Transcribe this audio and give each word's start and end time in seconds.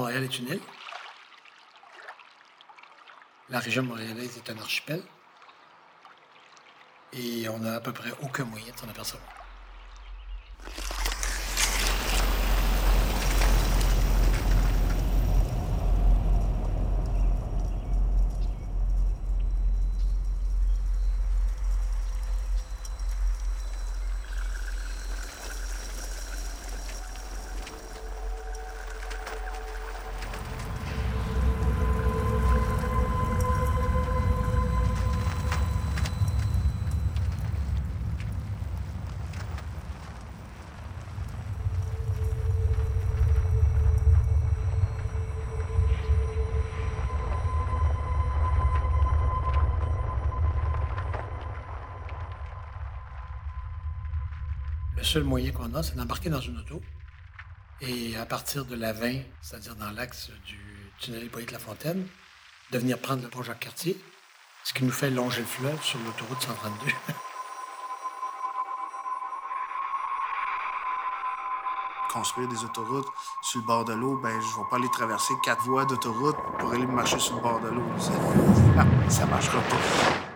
Montréal 0.00 0.24
est 0.24 0.38
une 0.38 0.48
île. 0.48 0.60
La 3.50 3.58
région 3.58 3.82
montréalaise 3.82 4.38
est 4.38 4.50
un 4.50 4.56
archipel. 4.56 5.02
Et 7.12 7.46
on 7.50 7.58
n'a 7.58 7.74
à 7.74 7.80
peu 7.80 7.92
près 7.92 8.10
aucun 8.22 8.44
moyen 8.44 8.72
de 8.72 8.78
s'en 8.78 8.88
apercevoir. 8.88 9.39
Le 54.96 55.02
seul 55.02 55.24
moyen 55.24 55.52
qu'on 55.52 55.74
a, 55.74 55.82
c'est 55.82 55.96
d'embarquer 55.96 56.30
dans 56.30 56.40
une 56.40 56.58
auto 56.58 56.80
et 57.80 58.16
à 58.16 58.26
partir 58.26 58.64
de 58.66 58.76
la 58.76 58.92
20, 58.92 59.22
c'est-à-dire 59.40 59.74
dans 59.76 59.90
l'axe 59.90 60.30
du 60.46 60.58
tunnel 60.98 61.24
Hippolyte 61.24 61.52
Lafontaine, 61.52 62.06
de 62.70 62.78
venir 62.78 62.98
prendre 62.98 63.22
le 63.22 63.28
pont 63.28 63.42
Jacques-Cartier, 63.42 63.98
ce 64.64 64.74
qui 64.74 64.84
nous 64.84 64.92
fait 64.92 65.10
longer 65.10 65.40
le 65.40 65.46
fleuve 65.46 65.82
sur 65.82 65.98
l'autoroute 66.00 66.42
132. 66.42 66.86
Construire 72.12 72.48
des 72.48 72.64
autoroutes 72.64 73.06
sur 73.42 73.60
le 73.60 73.66
bord 73.66 73.84
de 73.84 73.92
l'eau, 73.92 74.16
ben 74.16 74.38
je 74.40 74.46
vais 74.46 74.68
pas 74.68 74.76
aller 74.76 74.90
traverser 74.90 75.32
quatre 75.44 75.62
voies 75.62 75.84
d'autoroute 75.86 76.36
pour 76.58 76.72
aller 76.72 76.86
marcher 76.86 77.20
sur 77.20 77.36
le 77.36 77.42
bord 77.42 77.60
de 77.60 77.68
l'eau. 77.68 77.86
Ça, 77.98 78.10
ça 79.08 79.26
marchera 79.26 79.60
pas. 79.62 80.29